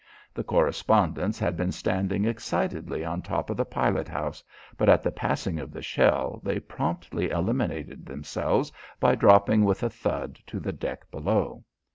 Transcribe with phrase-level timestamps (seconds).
[0.33, 4.43] The correspondents had been standing excitedly on top of the pilot house,
[4.75, 9.91] but at the passing of the shell, they promptly eliminated themselves by dropping with a
[9.91, 11.65] thud to the deck below.